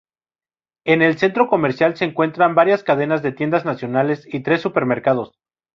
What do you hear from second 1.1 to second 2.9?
centro comercial se encuentran varias